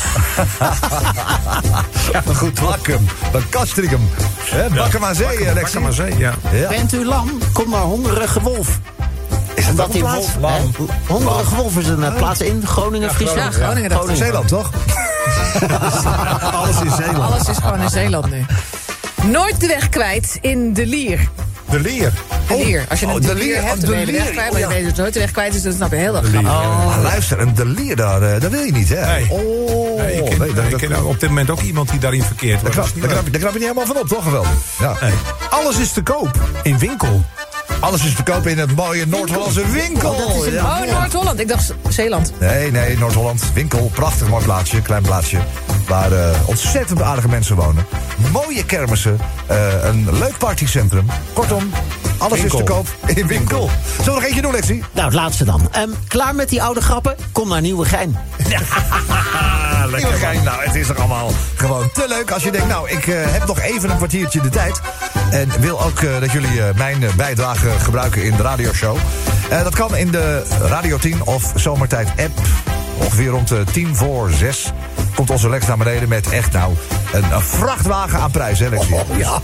[2.12, 3.06] ja maar goed, Bakkum.
[3.32, 4.10] Bij Castricum.
[4.40, 5.54] Hè, Bakkum aan zee, Lexi.
[5.54, 6.18] Bakken maar zee.
[6.18, 6.34] Ja.
[6.70, 7.32] Bent u lam?
[7.54, 8.80] Kom naar Hongerige Wolf.
[9.60, 10.28] Is dat Omdat plaats?
[10.40, 13.56] wolf, hè, Hongerige Wolf is een eh, plaats in Groningen, Friesland.
[13.56, 13.90] Ja, Groningen.
[13.90, 14.70] dat- Zeeland, toch?
[16.54, 17.34] Alles in Zeeland.
[17.34, 18.46] Alles is gewoon in Zeeland nu.
[19.24, 21.30] Nooit de weg kwijt in de Lier.
[21.70, 22.14] De leer.
[22.48, 22.86] De Lier.
[22.90, 24.12] Als je oh, een de de Lier, Lier oh, hebt, de dan ben je de
[24.12, 24.22] Lier.
[24.22, 24.48] weg kwijt.
[24.48, 25.96] Oh, Maar je weet dat het nooit de weg kwijt is, dus dan snap je
[25.96, 26.52] heel erg grappig.
[26.86, 29.06] Maar luister, een delier daar, eh, dat wil je niet, hè?
[29.06, 29.28] Nee.
[29.30, 32.00] Oh, Nee, ik ken, nee, dat, ik dat, ken op dit moment ook iemand die
[32.00, 33.02] daarin verkeerd daar wordt.
[33.02, 34.24] daar knap, knap je niet helemaal van op, toch?
[34.24, 34.50] Geweldig.
[34.80, 34.96] Ja.
[35.02, 35.14] Nee.
[35.50, 36.32] Alles is te koop
[36.64, 37.24] in winkel.
[37.80, 40.12] Alles is te koop in het mooie Noord-Hollandse winkel.
[40.12, 40.82] Oh, dat is in- Ja.
[40.84, 41.40] Oh, Noord-Holland.
[41.40, 42.32] Ik dacht Zeeland.
[42.40, 43.44] Nee, nee, Noord-Holland.
[43.54, 45.38] Winkel, prachtig mooi plaatsje, klein plaatsje.
[45.88, 47.86] Waar eh, ontzettend aardige mensen wonen.
[48.32, 51.06] Mooie kermissen, eh, een leuk partycentrum.
[51.34, 51.72] Kortom,
[52.18, 52.60] alles Winkel.
[52.60, 53.70] is te koop in winkel.
[53.98, 54.84] Zullen we nog eentje doen, Lexi?
[54.92, 55.68] Nou, het laatste dan.
[55.72, 57.16] Ehm, klaar met die oude grappen?
[57.32, 58.18] Kom naar Nieuwegein.
[59.90, 62.32] Nou, het is er allemaal gewoon te leuk.
[62.32, 64.82] Als je denkt, nou, ik eh, heb nog even een kwartiertje de tijd.
[65.30, 68.98] En wil ook eh, dat jullie eh, mijn bijdrage gebruiken in de radioshow.
[69.64, 72.40] Dat kan in de Radio 10 of Zomertijd app.
[72.98, 74.72] Ongeveer rond de 10 voor 6
[75.16, 76.76] komt onze Lex naar beneden met echt nou
[77.14, 78.96] een, een vrachtwagen aan prijs, hè, Lexi?
[79.18, 79.40] ja.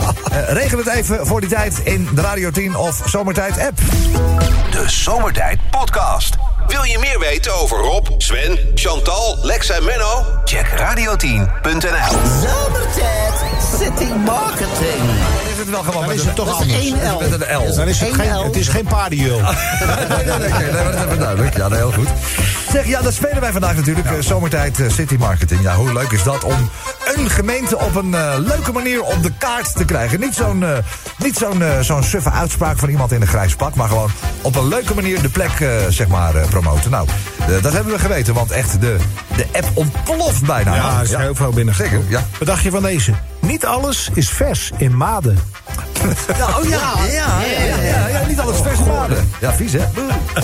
[0.47, 3.77] regel het even voor die tijd in de Radio 10 of Zomertijd app.
[4.71, 6.44] De Zomertijd Podcast.
[6.67, 10.25] Wil je meer weten over Rob, Sven, Chantal, Lex en Menno?
[10.43, 12.17] Check radio10.nl.
[12.41, 13.33] Zomertijd
[13.79, 15.44] City Marketing.
[15.65, 16.79] Is het wel gewoon Dan met is een- het toch Dat is anders.
[17.01, 17.19] één L.
[17.19, 17.75] Met een L.
[17.75, 18.43] Dan is het, Eén geen, L.
[18.43, 19.41] het is geen paardenjul.
[19.41, 21.57] nee, nee, nee, nee, maar dat is even duidelijk.
[21.57, 22.07] Ja, nee, heel goed.
[22.71, 24.07] Zeg, ja, dat spelen wij vandaag natuurlijk.
[24.07, 25.61] eh, Zomertijd eh, City Marketing.
[25.61, 26.69] Ja, hoe leuk is dat om
[27.15, 30.19] een gemeente op een eh, leuke manier op de kaart te krijgen?
[30.19, 30.69] Niet zo'n eh,
[31.17, 34.67] niet zo'n zo'n suffe uitspraak van iemand in een grijs pak, maar gewoon op een
[34.67, 35.51] leuke manier de plek,
[35.89, 36.91] zeg maar, eh, promoten.
[36.91, 37.07] Nou,
[37.61, 38.95] dat hebben we geweten, want echt, de,
[39.35, 40.75] de app ontploft bijna.
[40.75, 41.75] Ja, er is heel veel binnen.
[41.75, 42.23] Zeker, ja.
[42.39, 43.13] Wat dacht je van deze?
[43.39, 45.37] Niet alles is vers in Maden.
[46.37, 49.31] Ja, oh ja, ja, ja, ja, ja, ja, niet alles vers maden.
[49.39, 49.79] Ja, vies, hè?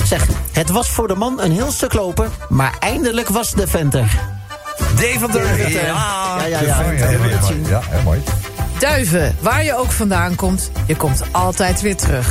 [0.04, 4.20] Zeg, het was voor de man een heel stuk lopen, maar eindelijk was de venter.
[4.96, 5.70] Deventer.
[5.70, 5.78] Ja,
[6.40, 6.82] Ja, ja, ja.
[7.90, 8.22] Heel mooi.
[8.80, 12.28] Duiven, waar je ook vandaan komt, je komt altijd weer terug.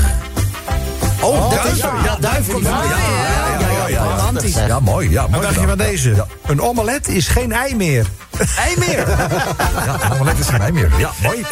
[1.21, 2.03] Oh, is- duiven.
[2.05, 4.17] ja, duiven komt Ja, ja, ja, ja, ja, ja.
[4.17, 4.55] Romantisch.
[4.55, 5.11] Ja, mooi.
[5.11, 5.77] Ja, Wat mooi dacht je gedaan.
[5.79, 6.15] van deze?
[6.15, 6.27] Ja.
[6.47, 8.07] Een omelet is geen ei meer.
[8.67, 9.07] Ei meer.
[9.87, 10.91] Ja, allemaal lekker geen ei meer.
[10.99, 11.45] Ja, mooi.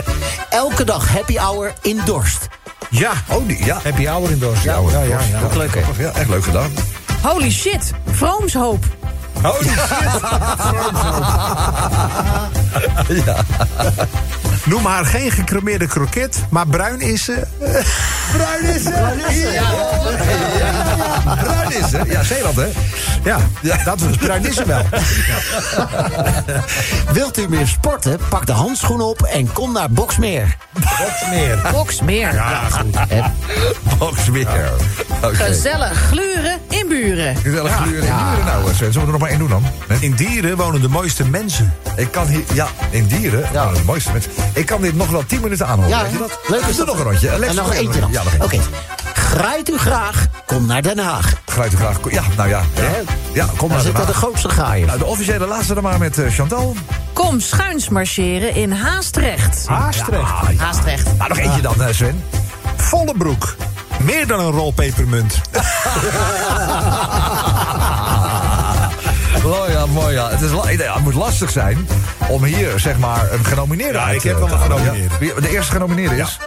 [0.51, 2.48] Elke dag happy hour in Dorst.
[2.90, 3.11] Ja.
[3.29, 3.81] Oh, die, ja.
[3.98, 4.62] Je ouder in Dorst?
[4.62, 5.18] Ja, ja, ja.
[5.31, 5.40] ja.
[5.44, 6.03] Ook leuk, hè?
[6.03, 6.70] Ja, echt leuk gedaan.
[7.22, 8.85] Holy shit, Vroomshoop.
[9.61, 10.20] Die shit.
[14.68, 17.46] Noem haar geen gecremeerde kroket, maar bruin is ze.
[18.37, 18.90] Bruin is ze.
[19.52, 21.35] Ja.
[21.35, 22.00] Bruin is ze.
[22.07, 22.66] Ja, Zeeland, hè?
[23.24, 23.38] Ja,
[23.85, 24.83] dat was bruin is ze wel.
[27.14, 28.18] Wilt u meer sporten?
[28.28, 30.57] Pak de handschoenen op en kom naar Boksmeer.
[30.72, 31.59] Boksmeer.
[31.72, 32.35] Boksmeer.
[32.35, 32.96] Ja, goed.
[33.98, 34.72] Boksmeer.
[35.22, 35.35] Oké.
[35.35, 37.17] Gezellig gluren in buren.
[37.37, 38.45] Gluren in dieren.
[38.45, 39.64] Nou, Sven, zullen we er nog maar één doen dan?
[39.88, 39.97] Hè?
[40.01, 41.75] In dieren wonen de mooiste mensen.
[41.97, 42.43] Ik kan hier...
[42.53, 43.41] Ja, in dieren.
[43.41, 43.51] Ja.
[43.53, 44.31] Nou, het mooiste mensen.
[44.53, 45.99] Ik kan dit nog wel tien minuten aanhouden.
[45.99, 46.38] Ja, weet je dat?
[46.47, 46.87] leuk is Doe dat.
[46.87, 47.29] nog een rondje.
[47.29, 48.11] En nog een eentje dan.
[48.12, 48.45] Ja, nog.
[48.45, 48.59] Oké.
[49.14, 51.33] Grijt u graag, kom naar Den Haag.
[51.47, 51.97] Grijt u graag.
[52.11, 52.62] Ja, nou ja.
[52.75, 52.91] Ja,
[53.33, 53.81] ja kom Daar maar.
[53.87, 54.87] zitten de grootste gaaien.
[54.87, 56.77] Nou, de officiële laatste dan maar met eh, Chantal.
[57.12, 59.67] Kom schuins marcheren in Haastrecht.
[59.67, 60.31] Haastrecht.
[60.57, 61.17] Haastrecht.
[61.17, 62.23] Nou, nog eentje dan, eh, Sven.
[62.77, 63.57] Volle broek.
[64.02, 65.40] Meer dan een rol pepermunt.
[69.44, 70.28] Oh ja, mooi ja.
[70.30, 71.88] Het, is, la- ja, het moet lastig zijn
[72.28, 75.14] om hier zeg maar een genomineerde Ja, uit ik heb wel een genomineerde.
[75.20, 75.40] Ja.
[75.40, 76.38] De eerste genomineerde is?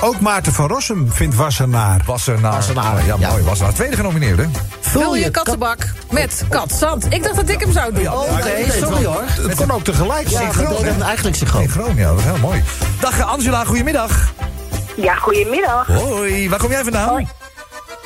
[0.00, 2.00] Ook Maarten van Rossum vindt Wassenaar.
[2.06, 2.52] Wassenaar.
[2.52, 3.28] Wassenaar, Ja, ja.
[3.30, 3.42] mooi.
[3.42, 3.72] Wassenaar.
[3.72, 4.48] Tweede genomineerde.
[4.80, 7.06] Vul je kattenbak met katzand.
[7.12, 8.08] Ik dacht dat ik hem zou doen.
[8.12, 9.22] Oké, sorry hoor.
[9.26, 11.62] Het kon ook tegelijk Ja, synchroon, eigenlijk synchroon.
[11.62, 12.08] Synchroon, ja.
[12.08, 12.62] Dat is heel mooi.
[13.00, 14.32] Dag Angela, goedemiddag.
[15.02, 15.86] Ja, goedemiddag.
[15.86, 17.08] Hoi, waar kom jij vandaan?
[17.08, 17.26] Hoi.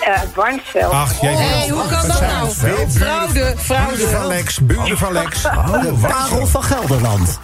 [0.04, 0.92] Eh Warnsveld.
[0.92, 2.48] Ach, jij hoe kan dat nou?
[2.90, 4.08] Fraude, fraude.
[4.08, 5.42] van Lex, buren van Lex.
[5.42, 7.38] De parel van Gelderland.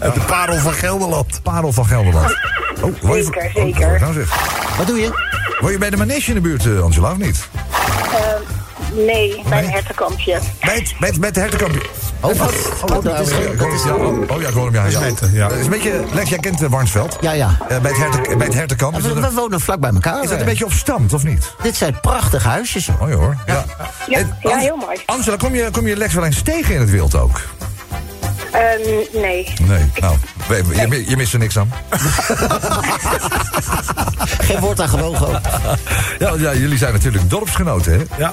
[0.00, 1.42] De parel van Gelderland.
[1.42, 2.36] Parel van Gelderland.
[2.80, 4.00] Oh, je- Zeker, oh, zeker.
[4.00, 4.28] nou zeg.
[4.76, 5.10] Wat doe je?
[5.60, 7.48] Word je bij de manege in de buurt, eh, Angela, of niet?
[8.92, 10.38] Nee, bij een hertenkampje.
[10.60, 11.82] Bij het, bij het, bij het hertenkampje.
[12.22, 12.52] Oh, wat?
[12.82, 14.34] Oh, dat is Ja, ik hoor hem, ja.
[14.34, 15.48] Oh ja, ik hoor hem, ja.
[15.48, 17.18] is een beetje, Lex, jij kent eh, Warnsveld.
[17.20, 17.56] Ja, ja.
[17.68, 19.00] Eh, bij, het herten, bij het hertenkamp.
[19.00, 20.22] We, wonen vlak bij elkaar.
[20.22, 21.54] is dat een beetje op stand, of niet?
[21.62, 22.88] Dit zijn prachtige huisjes.
[23.00, 23.36] Mooi hoor.
[23.46, 23.64] Ja,
[24.08, 25.00] Ja, En ja, Ans- heel mooi.
[25.06, 27.40] Angela, kom je, kom je Lex wel eens tegen in het wild ook?
[28.52, 29.52] Ehm, nee.
[29.62, 30.16] Nee, nou,
[30.48, 31.72] je, je mist er niks aan.
[34.46, 35.40] Geen woord aan gelogen ook.
[36.18, 38.04] Ja, ja, jullie zijn natuurlijk dorpsgenoten, hè?
[38.18, 38.32] Ja,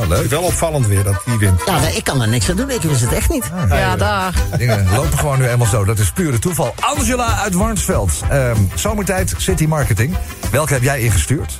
[0.00, 0.30] Ja, leuk.
[0.30, 1.60] wel opvallend weer dat die wint.
[1.66, 2.70] Ja, ik kan er niks aan doen.
[2.70, 3.50] Ik wist het echt niet.
[3.68, 4.34] Ja, daar.
[4.58, 5.84] Dingen lopen gewoon nu eenmaal zo.
[5.84, 6.74] Dat is pure toeval.
[6.80, 8.12] Angela uit Warnsveld.
[8.30, 10.16] Ehm, zomertijd City Marketing.
[10.50, 11.58] Welke heb jij ingestuurd?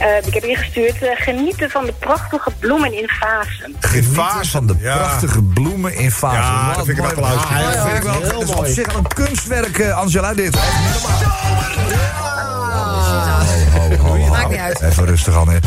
[0.00, 1.02] Eh, ik heb ingestuurd.
[1.02, 3.76] eh, genieten van de prachtige bloemen in vazen.
[3.80, 4.96] Genieten vazen, van de ja.
[4.96, 6.36] prachtige bloemen in fase.
[6.36, 7.42] Ja, Wat dat vind ik applaus.
[7.50, 8.42] Ja, dat vind ik wel.
[8.42, 10.54] Is op zich wel een kunstwerk, eh, Angela, dit.
[10.56, 11.22] Echt niet normaal.
[13.72, 14.28] Ho, ho, ho.
[14.28, 14.80] Maakt niet uit.
[14.80, 15.58] Even rustig aan, hè.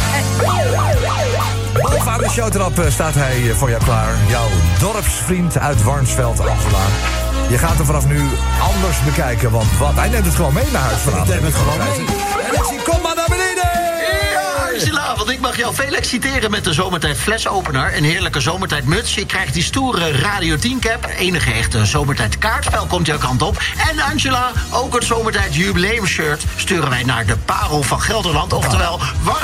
[1.82, 4.16] Bovenaan de showtrap eh, staat hij eh, voor jou klaar.
[4.28, 4.48] Jouw
[4.80, 6.86] dorpsvriend uit Warnsveld, Angela.
[7.50, 8.22] Je gaat hem vanaf nu
[8.60, 9.94] anders bekijken, want wat?
[9.94, 11.30] Hij neemt het gewoon mee naar huis vanavond.
[11.30, 12.06] neem het gewoon mee.
[12.48, 13.47] En ik zie, kom maar naar beneden!
[15.18, 17.98] Want ik mag jou veel exciteren met de Zomertijd flesopener.
[17.98, 19.16] Een heerlijke Zomertijd muts.
[19.16, 21.06] Je krijgt die stoere Radio 10 cap.
[21.18, 23.58] Enige echte Zomertijd kaartspel komt jouw kant op.
[23.90, 28.54] En Angela, ook het Zomertijd jubileum shirt sturen wij naar de Parel van Gelderland.
[28.54, 29.00] Oftewel.
[29.22, 29.38] Mooi.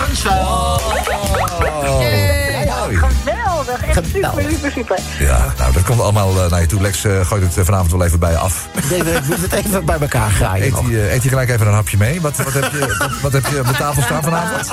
[3.63, 3.85] Geweldig.
[3.87, 4.51] Echt super, Geweldig.
[4.51, 4.99] super, super.
[5.19, 6.81] Ja, nou, dat komt allemaal eh, naar je toe.
[6.81, 8.67] Lex uh, gooit het eh, vanavond wel even bij je af.
[8.89, 10.65] Nee, we moeten het even bij elkaar graaien.
[10.65, 12.21] Eet je, eet je gelijk even een hapje mee?
[12.21, 14.69] Wat, wat, heb, je, wat, wat heb je op de tafel staan vanavond?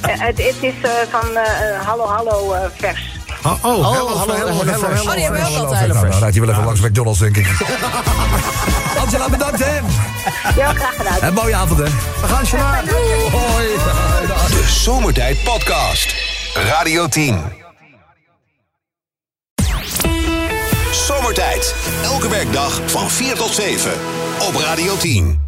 [0.00, 3.14] Eh, het, het is eh, van eh, eh, Hallo Hallo eh, vers.
[3.42, 5.10] Oh, oh, hallo, hello, hallo, hello, hello, hello, hello.
[5.10, 5.88] Oh, die hebben we ook Nou, altijd.
[5.92, 7.46] nou, hij wel even langs McDonald's, denk ik.
[8.98, 9.76] Angela, bedankt hè.
[10.56, 11.18] Ja, graag gedaan.
[11.20, 11.84] En mooie avond hè.
[12.20, 12.84] We gaan je naar.
[13.30, 13.66] Hoi.
[14.48, 16.14] De Zomertijd Podcast.
[16.54, 17.65] Radio 10.
[21.06, 21.74] Zomertijd.
[22.02, 23.92] Elke werkdag van 4 tot 7.
[24.38, 25.45] Op Radio 10.